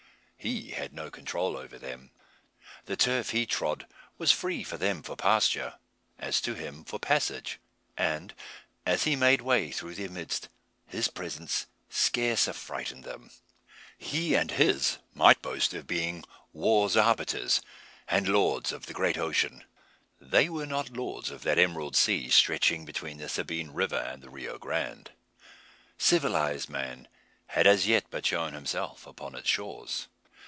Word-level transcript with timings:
He 0.43 0.71
had 0.71 0.91
no 0.91 1.11
control 1.11 1.55
over 1.55 1.77
them. 1.77 2.09
The 2.85 2.97
turf 2.97 3.29
he 3.29 3.45
trod 3.45 3.85
was 4.17 4.31
free 4.31 4.63
to 4.63 4.75
them 4.75 5.03
for 5.03 5.15
pasture, 5.15 5.75
as 6.17 6.41
to 6.41 6.55
him 6.55 6.83
for 6.83 6.97
passage; 6.97 7.59
and, 7.95 8.33
as 8.83 9.03
he 9.03 9.15
made 9.15 9.41
way 9.41 9.69
through 9.69 9.93
their 9.93 10.09
midst, 10.09 10.49
his 10.87 11.09
presence 11.09 11.67
scarce 11.91 12.47
affrighted 12.47 13.03
them. 13.03 13.29
He 13.99 14.33
and 14.33 14.49
his 14.49 14.97
might 15.13 15.43
boast 15.43 15.75
of 15.75 15.85
being 15.85 16.23
"war's 16.53 16.97
arbiter's," 16.97 17.61
and 18.07 18.27
lords 18.27 18.71
of 18.71 18.87
the 18.87 18.93
great 18.93 19.19
ocean. 19.19 19.63
They 20.19 20.49
were 20.49 20.65
not 20.65 20.97
lords 20.97 21.29
of 21.29 21.43
that 21.43 21.59
emerald 21.59 21.95
sea 21.95 22.31
stretching 22.31 22.83
between 22.83 23.19
the 23.19 23.29
Sabine 23.29 23.69
River 23.73 24.01
and 24.11 24.23
the 24.23 24.29
Rio 24.31 24.57
Grande. 24.57 25.11
Civilised 25.99 26.67
man 26.67 27.07
had 27.45 27.67
as 27.67 27.85
yet 27.85 28.05
but 28.09 28.25
shown 28.25 28.53
himself 28.53 29.05
upon 29.05 29.35
its 29.35 29.47
shores. 29.47 30.07